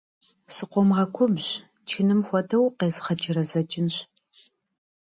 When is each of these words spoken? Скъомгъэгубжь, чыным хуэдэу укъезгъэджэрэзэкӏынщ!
Скъомгъэгубжь, 0.55 1.49
чыным 1.89 2.19
хуэдэу 2.27 2.63
укъезгъэджэрэзэкӏынщ! 2.67 3.95